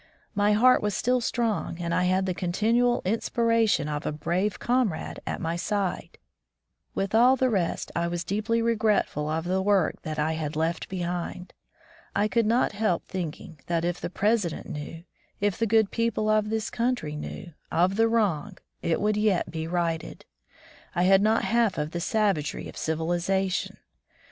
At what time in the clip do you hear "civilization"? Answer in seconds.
7.03-7.03, 22.75-23.77